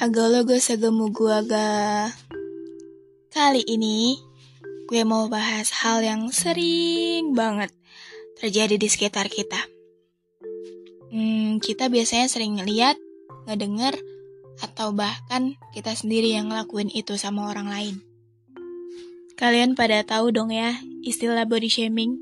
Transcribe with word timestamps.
Hagalogo 0.00 0.56
segemu 0.56 1.12
gua 1.12 1.44
ga. 1.44 2.08
Kali 3.28 3.60
ini 3.68 4.16
gue 4.88 5.04
mau 5.04 5.28
bahas 5.28 5.68
hal 5.76 6.00
yang 6.00 6.32
sering 6.32 7.36
banget 7.36 7.68
terjadi 8.40 8.80
di 8.80 8.88
sekitar 8.88 9.28
kita. 9.28 9.60
Hmm, 11.12 11.60
kita 11.60 11.92
biasanya 11.92 12.32
sering 12.32 12.56
ngeliat, 12.56 12.96
ngedenger, 13.44 13.92
atau 14.64 14.96
bahkan 14.96 15.60
kita 15.76 15.92
sendiri 15.92 16.32
yang 16.32 16.48
ngelakuin 16.48 16.88
itu 16.88 17.20
sama 17.20 17.52
orang 17.52 17.68
lain. 17.68 18.00
Kalian 19.36 19.76
pada 19.76 20.00
tahu 20.00 20.32
dong 20.32 20.48
ya 20.48 20.80
istilah 21.04 21.44
body 21.44 21.68
shaming? 21.68 22.16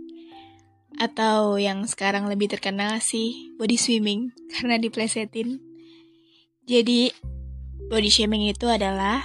Atau 0.99 1.63
yang 1.63 1.87
sekarang 1.87 2.27
lebih 2.27 2.51
terkenal 2.51 2.99
sih 2.99 3.55
body 3.55 3.79
swimming 3.79 4.35
karena 4.59 4.83
diplesetin. 4.83 5.63
Jadi 6.67 7.15
Body 7.89 8.13
shaming 8.13 8.45
itu 8.53 8.69
adalah 8.69 9.25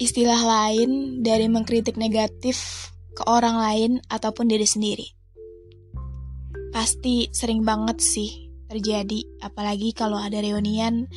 istilah 0.00 0.40
lain 0.40 1.20
dari 1.20 1.52
mengkritik 1.52 2.00
negatif 2.00 2.88
ke 3.12 3.28
orang 3.28 3.60
lain 3.60 3.92
ataupun 4.08 4.48
diri 4.48 4.64
sendiri. 4.64 5.06
Pasti 6.72 7.28
sering 7.36 7.60
banget 7.60 8.00
sih 8.00 8.48
terjadi, 8.72 9.44
apalagi 9.44 9.92
kalau 9.92 10.16
ada 10.16 10.40
reunian 10.40 11.08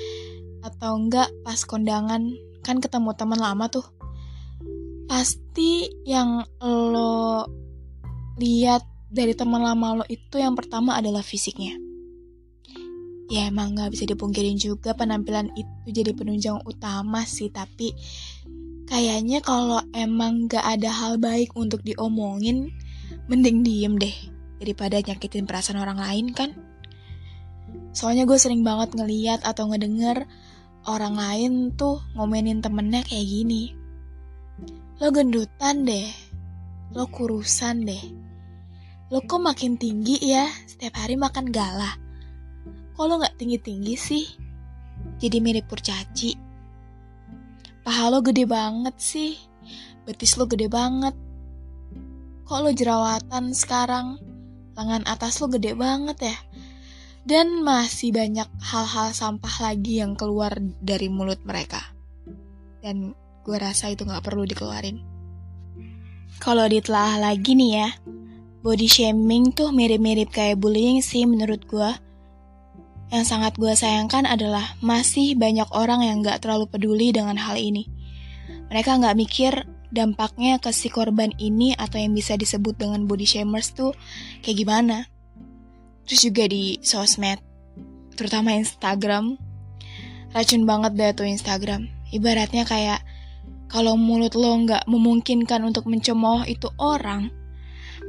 atau 0.60 1.00
enggak 1.00 1.32
pas 1.48 1.64
kondangan, 1.64 2.36
kan 2.68 2.84
ketemu 2.84 3.16
teman 3.16 3.40
lama 3.40 3.72
tuh. 3.72 3.88
Pasti 5.08 5.88
yang 6.04 6.44
lo 6.60 7.48
lihat 8.40 8.84
dari 9.08 9.32
teman 9.40 9.64
lama 9.64 10.04
lo 10.04 10.06
itu 10.12 10.36
yang 10.36 10.56
pertama 10.60 11.00
adalah 11.00 11.24
fisiknya 11.24 11.89
ya 13.30 13.46
emang 13.48 13.78
nggak 13.78 13.94
bisa 13.94 14.10
dipungkirin 14.10 14.58
juga 14.58 14.98
penampilan 14.98 15.54
itu 15.54 15.94
jadi 15.94 16.18
penunjang 16.18 16.66
utama 16.66 17.22
sih 17.30 17.54
tapi 17.54 17.94
kayaknya 18.90 19.40
kalau 19.46 19.86
emang 19.94 20.50
nggak 20.50 20.66
ada 20.66 20.90
hal 20.90 21.22
baik 21.22 21.54
untuk 21.54 21.86
diomongin 21.86 22.74
mending 23.30 23.62
diem 23.62 23.94
deh 24.02 24.18
daripada 24.58 24.98
nyakitin 24.98 25.46
perasaan 25.46 25.78
orang 25.78 26.02
lain 26.02 26.34
kan? 26.34 26.52
Soalnya 27.94 28.26
gue 28.26 28.38
sering 28.42 28.66
banget 28.66 28.98
ngeliat 28.98 29.46
atau 29.46 29.70
ngedenger 29.70 30.26
orang 30.90 31.14
lain 31.14 31.54
tuh 31.78 32.02
ngomenin 32.18 32.66
temennya 32.66 33.06
kayak 33.06 33.30
gini. 33.30 33.78
Lo 34.98 35.14
gendutan 35.14 35.86
deh. 35.86 36.10
Lo 36.98 37.06
kurusan 37.06 37.86
deh. 37.86 38.04
Lo 39.14 39.22
kok 39.22 39.42
makin 39.42 39.78
tinggi 39.78 40.18
ya? 40.22 40.50
Setiap 40.66 40.98
hari 40.98 41.14
makan 41.14 41.54
galah 41.54 42.09
Kok 43.00 43.08
lo 43.08 43.16
gak 43.16 43.40
tinggi-tinggi 43.40 43.96
sih? 43.96 44.28
Jadi 45.24 45.40
mirip 45.40 45.72
kurcaci. 45.72 46.36
Paha 47.80 48.12
lo 48.12 48.20
gede 48.20 48.44
banget 48.44 48.92
sih. 49.00 49.40
Betis 50.04 50.36
lo 50.36 50.44
gede 50.52 50.68
banget. 50.68 51.16
Kok 52.44 52.60
lo 52.60 52.76
jerawatan 52.76 53.56
sekarang? 53.56 54.20
Lengan 54.76 55.08
atas 55.08 55.40
lo 55.40 55.48
gede 55.48 55.80
banget 55.80 56.28
ya? 56.28 56.38
Dan 57.24 57.64
masih 57.64 58.12
banyak 58.12 58.52
hal-hal 58.68 59.16
sampah 59.16 59.72
lagi 59.72 60.04
yang 60.04 60.20
keluar 60.20 60.60
dari 60.84 61.08
mulut 61.08 61.40
mereka. 61.48 61.80
Dan 62.84 63.16
gue 63.48 63.56
rasa 63.56 63.96
itu 63.96 64.04
gak 64.04 64.28
perlu 64.28 64.44
dikeluarin. 64.44 65.00
Kalau 66.44 66.68
ditelah 66.68 67.16
lagi 67.16 67.56
nih 67.56 67.72
ya, 67.80 67.96
body 68.60 68.92
shaming 68.92 69.56
tuh 69.56 69.72
mirip-mirip 69.72 70.36
kayak 70.36 70.60
bullying 70.60 71.00
sih 71.00 71.24
menurut 71.24 71.64
gue 71.64 72.09
yang 73.10 73.26
sangat 73.26 73.58
gue 73.58 73.74
sayangkan 73.74 74.30
adalah 74.30 74.78
masih 74.86 75.34
banyak 75.34 75.66
orang 75.74 76.06
yang 76.06 76.22
gak 76.22 76.46
terlalu 76.46 76.70
peduli 76.70 77.10
dengan 77.10 77.38
hal 77.42 77.58
ini. 77.58 77.90
Mereka 78.70 79.02
gak 79.02 79.18
mikir 79.18 79.54
dampaknya 79.90 80.62
ke 80.62 80.70
si 80.70 80.94
korban 80.94 81.34
ini 81.42 81.74
atau 81.74 81.98
yang 81.98 82.14
bisa 82.14 82.38
disebut 82.38 82.78
dengan 82.78 83.10
body 83.10 83.26
shamers 83.26 83.74
tuh 83.74 83.98
kayak 84.46 84.62
gimana. 84.62 85.10
Terus 86.06 86.22
juga 86.26 86.46
di 86.46 86.78
sosmed, 86.86 87.42
terutama 88.14 88.54
Instagram. 88.54 89.38
Racun 90.30 90.70
banget 90.70 90.94
deh 90.94 91.12
tuh 91.18 91.26
Instagram. 91.26 91.90
Ibaratnya 92.14 92.66
kayak 92.66 93.02
kalau 93.70 93.98
mulut 93.98 94.34
lo 94.38 94.54
nggak 94.54 94.86
memungkinkan 94.86 95.62
untuk 95.66 95.90
mencemooh 95.90 96.46
itu 96.46 96.70
orang, 96.78 97.34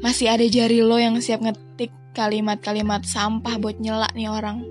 masih 0.04 0.32
ada 0.32 0.44
jari 0.44 0.80
lo 0.84 0.96
yang 0.96 1.16
siap 1.20 1.40
ngetik 1.44 1.92
kalimat-kalimat 2.12 3.04
sampah 3.04 3.56
buat 3.60 3.80
nyela 3.80 4.08
nih 4.12 4.28
orang. 4.28 4.64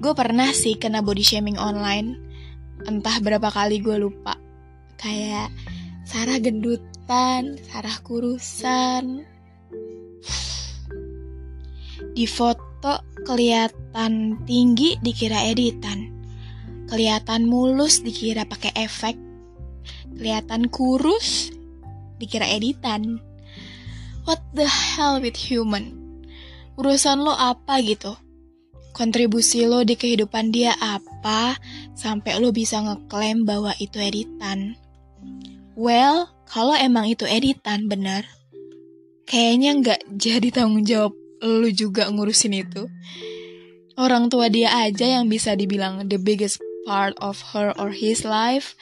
Gue 0.00 0.16
pernah 0.16 0.48
sih 0.56 0.80
kena 0.80 1.04
body 1.04 1.20
shaming 1.20 1.60
online. 1.60 2.16
Entah 2.88 3.20
berapa 3.20 3.52
kali 3.52 3.84
gue 3.84 4.00
lupa. 4.00 4.32
Kayak 4.96 5.52
Sarah 6.08 6.40
gendutan, 6.40 7.60
Sarah 7.68 8.00
kurusan. 8.00 9.28
Di 12.16 12.24
foto 12.24 13.04
kelihatan 13.28 14.40
tinggi 14.48 14.96
dikira 15.04 15.44
editan. 15.52 16.08
Kelihatan 16.88 17.44
mulus 17.44 18.00
dikira 18.00 18.48
pakai 18.48 18.72
efek. 18.80 19.20
Kelihatan 20.16 20.72
kurus 20.72 21.52
dikira 22.16 22.48
editan. 22.48 23.20
What 24.24 24.40
the 24.56 24.64
hell 24.64 25.20
with 25.20 25.36
human? 25.36 25.92
Urusan 26.80 27.20
lo 27.20 27.36
apa 27.36 27.84
gitu? 27.84 28.16
Kontribusi 28.92 29.64
lo 29.66 29.82
di 29.86 29.94
kehidupan 29.94 30.52
dia 30.52 30.74
apa 30.78 31.56
sampai 31.96 32.38
lo 32.38 32.50
bisa 32.50 32.80
ngeklaim 32.82 33.46
bahwa 33.46 33.74
itu 33.78 33.98
editan. 33.98 34.74
Well, 35.78 36.28
kalau 36.50 36.74
emang 36.74 37.08
itu 37.08 37.24
editan 37.24 37.86
bener, 37.86 38.26
kayaknya 39.24 39.70
nggak 39.80 40.00
jadi 40.24 40.48
tanggung 40.52 40.84
jawab 40.84 41.14
lo 41.40 41.68
juga 41.72 42.10
ngurusin 42.10 42.54
itu. 42.60 42.84
Orang 44.00 44.32
tua 44.32 44.48
dia 44.48 44.72
aja 44.72 45.20
yang 45.20 45.28
bisa 45.28 45.52
dibilang 45.52 46.08
the 46.08 46.16
biggest 46.16 46.60
part 46.88 47.12
of 47.20 47.36
her 47.52 47.76
or 47.76 47.92
his 47.92 48.24
life, 48.24 48.72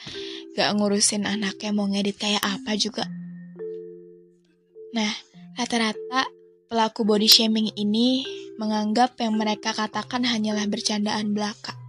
gak 0.55 0.71
ngurusin 0.79 1.27
anaknya 1.27 1.75
mau 1.75 1.91
ngedit 1.91 2.15
kayak 2.15 2.39
apa 2.39 2.79
juga. 2.79 3.03
Nah, 4.95 5.11
rata-rata 5.59 6.23
pelaku 6.71 7.03
body 7.03 7.27
shaming 7.27 7.67
ini 7.75 8.23
menganggap 8.59 9.15
yang 9.23 9.39
mereka 9.39 9.71
katakan 9.71 10.27
hanyalah 10.27 10.67
bercandaan 10.67 11.31
belaka. 11.31 11.79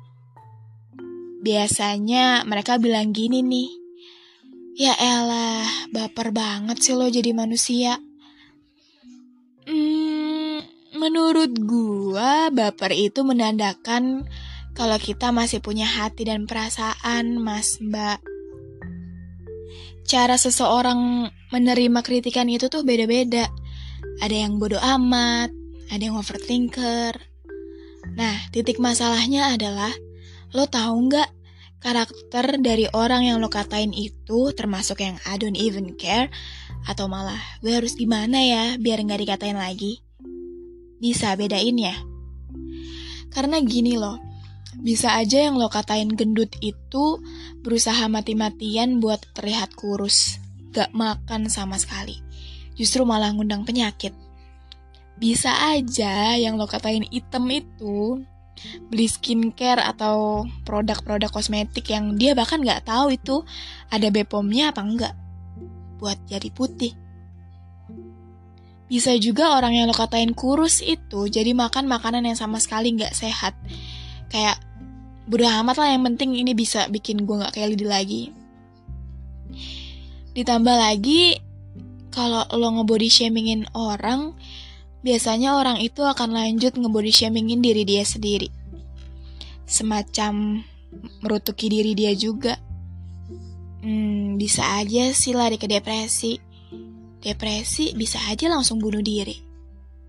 Biasanya 1.42 2.47
mereka 2.47 2.78
bilang 2.78 3.10
gini 3.10 3.42
nih, 3.42 3.81
Ya 4.81 4.97
elah, 4.97 5.66
baper 5.92 6.32
banget 6.32 6.81
sih 6.81 6.97
lo 6.97 7.05
jadi 7.11 7.37
manusia. 7.37 8.00
Hmm, 9.69 10.64
menurut 10.96 11.52
gua, 11.61 12.49
baper 12.49 12.96
itu 12.96 13.20
menandakan 13.20 14.25
kalau 14.73 14.96
kita 14.96 15.37
masih 15.37 15.61
punya 15.61 15.84
hati 15.84 16.25
dan 16.25 16.49
perasaan, 16.49 17.37
mas 17.43 17.76
mbak. 17.82 18.25
Cara 20.08 20.40
seseorang 20.40 21.28
menerima 21.52 22.00
kritikan 22.00 22.49
itu 22.49 22.73
tuh 22.73 22.81
beda-beda. 22.81 23.52
Ada 24.25 24.49
yang 24.49 24.56
bodoh 24.56 24.81
amat, 24.81 25.52
ada 25.90 26.02
yang 26.02 26.16
overthinker. 26.16 27.19
Nah, 28.14 28.37
titik 28.54 28.78
masalahnya 28.78 29.54
adalah 29.58 29.92
lo 30.54 30.66
tahu 30.66 31.10
nggak 31.10 31.31
karakter 31.82 32.60
dari 32.62 32.87
orang 32.94 33.26
yang 33.26 33.42
lo 33.42 33.50
katain 33.50 33.90
itu 33.90 34.54
termasuk 34.54 35.02
yang 35.02 35.16
I 35.26 35.37
don't 35.37 35.58
even 35.58 35.96
care 35.98 36.31
atau 36.88 37.08
malah 37.08 37.38
gue 37.60 37.72
harus 37.76 37.92
gimana 37.96 38.40
ya 38.40 38.64
biar 38.81 39.02
nggak 39.02 39.20
dikatain 39.26 39.58
lagi? 39.58 40.00
Bisa 41.00 41.34
bedain 41.37 41.76
ya? 41.76 41.96
Karena 43.31 43.62
gini 43.62 43.94
loh, 43.94 44.19
bisa 44.78 45.19
aja 45.19 45.42
yang 45.42 45.58
lo 45.58 45.70
katain 45.70 46.12
gendut 46.14 46.54
itu 46.62 47.19
berusaha 47.62 48.06
mati-matian 48.06 49.02
buat 49.02 49.22
terlihat 49.34 49.75
kurus. 49.75 50.38
gak 50.70 50.94
makan 50.94 51.50
sama 51.50 51.75
sekali. 51.82 52.14
Justru 52.78 53.02
malah 53.02 53.34
ngundang 53.34 53.66
penyakit. 53.66 54.14
Bisa 55.20 55.52
aja 55.76 56.32
yang 56.40 56.56
lo 56.56 56.64
katain 56.64 57.05
item 57.12 57.44
itu 57.52 58.25
beli 58.88 59.08
skincare 59.08 59.81
atau 59.81 60.49
produk-produk 60.64 61.28
kosmetik 61.32 61.88
yang 61.93 62.17
dia 62.17 62.37
bahkan 62.37 62.61
nggak 62.61 62.88
tahu 62.88 63.17
itu 63.17 63.44
ada 63.88 64.08
Bepomnya 64.08 64.72
apa 64.72 64.81
enggak 64.81 65.14
buat 66.00 66.17
jadi 66.25 66.49
putih. 66.52 66.96
Bisa 68.90 69.14
juga 69.20 69.55
orang 69.55 69.76
yang 69.76 69.87
lo 69.87 69.94
katain 69.94 70.32
kurus 70.34 70.82
itu 70.82 71.28
jadi 71.28 71.52
makan 71.52 71.87
makanan 71.87 72.26
yang 72.26 72.34
sama 72.40 72.58
sekali 72.58 72.96
nggak 72.96 73.12
sehat. 73.12 73.55
Kayak 74.32 74.58
bodo 75.31 75.46
amat 75.46 75.76
lah 75.78 75.94
yang 75.94 76.02
penting 76.11 76.34
ini 76.34 76.56
bisa 76.56 76.90
bikin 76.90 77.23
gue 77.23 77.38
nggak 77.38 77.55
kayak 77.55 77.76
Lidi 77.76 77.87
lagi. 77.87 78.23
Ditambah 80.34 80.75
lagi 80.75 81.38
kalau 82.11 82.43
lo 82.50 82.66
ngebody 82.75 83.06
shamingin 83.06 83.70
orang, 83.78 84.34
biasanya 85.00 85.56
orang 85.56 85.81
itu 85.81 86.05
akan 86.05 86.32
lanjut 86.32 86.76
ngebody 86.76 87.12
shamingin 87.12 87.61
diri 87.64 87.85
dia 87.85 88.05
sendiri. 88.05 88.49
Semacam 89.64 90.64
merutuki 91.23 91.70
diri 91.70 91.94
dia 91.94 92.12
juga. 92.17 92.58
Hmm, 93.81 94.37
bisa 94.37 94.81
aja 94.81 95.08
sih 95.17 95.32
lari 95.32 95.56
ke 95.56 95.64
depresi 95.64 96.50
depresi 97.20 97.93
bisa 97.93 98.17
aja 98.26 98.49
langsung 98.49 98.81
bunuh 98.81 99.05
diri. 99.05 99.37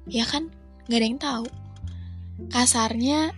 Ya 0.07 0.23
kan? 0.25 0.49
Gak 0.88 0.97
ada 0.97 1.05
yang 1.05 1.21
tahu. 1.21 1.45
Kasarnya, 2.49 3.35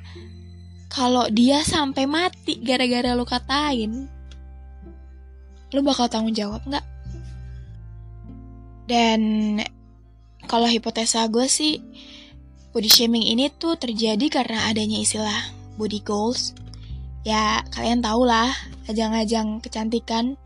kalau 0.87 1.27
dia 1.27 1.65
sampai 1.65 2.07
mati 2.07 2.61
gara-gara 2.63 3.17
lo 3.17 3.27
katain, 3.27 4.07
lo 5.73 5.79
bakal 5.83 6.07
tanggung 6.07 6.37
jawab 6.37 6.63
nggak? 6.63 6.85
Dan 8.87 9.21
kalau 10.53 10.69
hipotesa 10.69 11.25
gue 11.33 11.49
sih, 11.49 11.81
body 12.77 12.85
shaming 12.85 13.25
ini 13.25 13.49
tuh 13.57 13.73
terjadi 13.73 14.21
karena 14.29 14.69
adanya 14.69 15.01
istilah 15.01 15.49
body 15.81 15.97
goals. 16.05 16.53
Ya, 17.25 17.65
kalian 17.73 18.05
tau 18.05 18.21
lah, 18.21 18.53
ajang-ajang 18.85 19.65
kecantikan. 19.65 20.37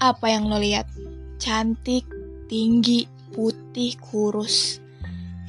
Apa 0.00 0.32
yang 0.32 0.48
lo 0.48 0.56
lihat? 0.56 0.88
Cantik, 1.36 2.08
tinggi, 2.48 3.04
putih, 3.36 4.00
kurus. 4.00 4.80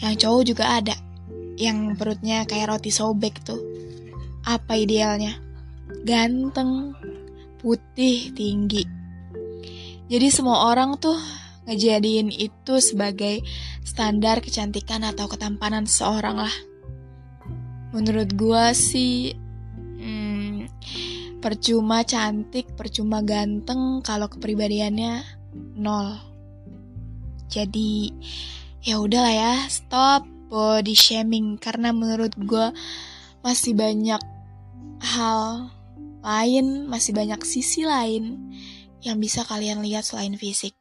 Yang 0.03 0.27
cowok 0.27 0.43
juga 0.43 0.65
ada, 0.75 0.95
yang 1.55 1.95
perutnya 1.95 2.43
kayak 2.43 2.75
roti 2.75 2.91
sobek 2.91 3.47
tuh. 3.47 3.63
Apa 4.43 4.75
idealnya? 4.75 5.39
Ganteng, 6.03 6.99
putih, 7.63 8.35
tinggi. 8.35 8.83
Jadi 10.11 10.27
semua 10.27 10.67
orang 10.67 10.99
tuh 10.99 11.15
ngejadiin 11.65 12.29
itu 12.29 12.77
sebagai 12.77 13.39
standar 13.95 14.43
kecantikan 14.43 15.07
atau 15.07 15.31
ketampanan 15.31 15.87
seseorang 15.87 16.35
lah. 16.35 16.55
Menurut 17.95 18.35
gua 18.35 18.75
sih, 18.75 19.31
hmm, 19.79 20.67
percuma 21.39 22.03
cantik, 22.03 22.75
percuma 22.75 23.23
ganteng 23.23 24.03
kalau 24.03 24.27
kepribadiannya 24.27 25.23
nol. 25.79 26.19
Jadi 27.47 28.11
ya 28.83 28.99
udahlah 28.99 29.31
ya, 29.31 29.55
stop 29.71 30.27
body 30.51 30.91
shaming 30.91 31.55
karena 31.55 31.95
menurut 31.95 32.35
gue 32.35 32.75
masih 33.47 33.79
banyak 33.79 34.19
hal 34.99 35.71
lain, 36.19 36.91
masih 36.91 37.15
banyak 37.15 37.39
sisi 37.47 37.87
lain 37.87 38.51
yang 38.99 39.23
bisa 39.23 39.47
kalian 39.47 39.79
lihat 39.79 40.03
selain 40.03 40.35
fisik. 40.35 40.75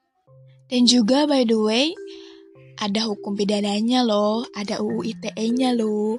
Dan 0.67 0.91
juga 0.91 1.31
by 1.31 1.47
the 1.47 1.55
way, 1.55 1.95
ada 2.79 3.07
hukum 3.07 3.39
pidananya 3.39 4.03
loh, 4.03 4.47
ada 4.55 4.83
UU 4.83 5.07
ITE-nya 5.15 5.75
loh. 5.77 6.19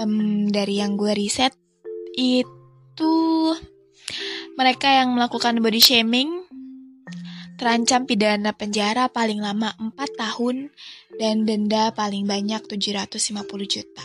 Um, 0.00 0.48
dari 0.48 0.80
yang 0.80 0.96
gue 0.96 1.12
riset 1.12 1.52
itu 2.16 3.14
mereka 4.56 4.88
yang 4.88 5.14
melakukan 5.14 5.60
body 5.60 5.82
shaming 5.82 6.40
terancam 7.60 8.08
pidana 8.08 8.56
penjara 8.56 9.12
paling 9.12 9.44
lama 9.44 9.76
4 9.76 9.92
tahun 10.16 10.72
dan 11.20 11.44
denda 11.44 11.92
paling 11.92 12.24
banyak 12.24 12.64
750 12.64 13.20
juta. 13.68 14.04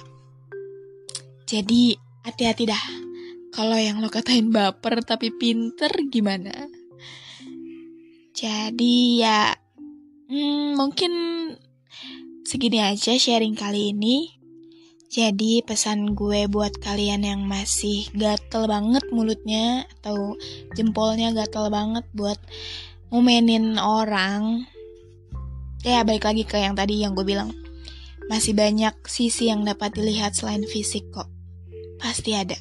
Jadi 1.48 1.96
hati-hati 2.28 2.68
dah. 2.68 2.86
Kalau 3.56 3.80
yang 3.80 4.04
lo 4.04 4.12
katain 4.12 4.52
baper 4.52 5.00
tapi 5.08 5.32
pinter 5.32 5.88
gimana? 6.12 6.52
Jadi 8.36 9.24
ya 9.24 9.56
hmm, 10.30 10.78
mungkin 10.78 11.14
segini 12.46 12.82
aja 12.82 13.18
sharing 13.18 13.58
kali 13.58 13.94
ini. 13.94 14.36
Jadi 15.10 15.64
pesan 15.64 16.12
gue 16.12 16.52
buat 16.52 16.76
kalian 16.84 17.24
yang 17.24 17.42
masih 17.48 18.10
gatel 18.12 18.68
banget 18.68 19.06
mulutnya 19.16 19.88
atau 19.98 20.36
jempolnya 20.76 21.32
gatel 21.32 21.72
banget 21.72 22.04
buat 22.12 22.36
ngomenin 23.16 23.80
orang. 23.80 24.68
Ya 25.88 26.04
balik 26.04 26.28
lagi 26.28 26.44
ke 26.44 26.60
yang 26.60 26.76
tadi 26.76 27.00
yang 27.00 27.16
gue 27.16 27.24
bilang. 27.24 27.56
Masih 28.28 28.58
banyak 28.58 29.06
sisi 29.08 29.48
yang 29.48 29.64
dapat 29.64 29.96
dilihat 29.96 30.36
selain 30.36 30.68
fisik 30.68 31.08
kok. 31.14 31.30
Pasti 32.02 32.36
ada. 32.36 32.58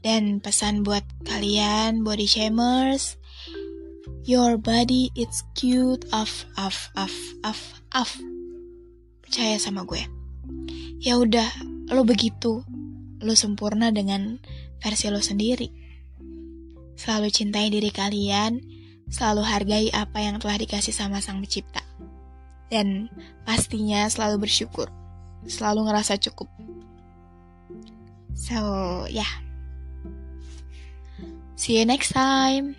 Dan 0.00 0.40
pesan 0.40 0.86
buat 0.86 1.04
kalian 1.28 2.00
body 2.00 2.24
shamers 2.24 3.19
your 4.24 4.56
body 4.60 5.12
it's 5.16 5.44
cute 5.56 6.04
of 6.12 6.30
of 6.60 6.76
of 6.96 7.12
of 7.46 7.58
of 7.96 8.10
percaya 9.24 9.56
sama 9.56 9.86
gue 9.86 10.02
ya 11.00 11.16
udah 11.16 11.48
lo 11.92 12.04
begitu 12.04 12.64
lo 13.20 13.34
sempurna 13.36 13.92
dengan 13.92 14.40
versi 14.80 15.08
lo 15.12 15.20
sendiri 15.20 15.68
selalu 16.96 17.28
cintai 17.32 17.72
diri 17.72 17.88
kalian 17.88 18.80
selalu 19.10 19.42
hargai 19.42 19.90
apa 19.90 20.22
yang 20.22 20.38
telah 20.38 20.56
dikasih 20.56 20.94
sama 20.94 21.18
Sang 21.18 21.42
Pencipta. 21.42 21.82
Dan 22.70 23.10
pastinya 23.42 24.06
selalu 24.06 24.46
bersyukur, 24.46 24.86
selalu 25.44 25.90
ngerasa 25.90 26.22
cukup. 26.22 26.46
So, 28.38 28.56
ya. 29.10 29.26
Yeah. 29.26 29.32
See 31.58 31.76
you 31.76 31.84
next 31.84 32.14
time. 32.14 32.78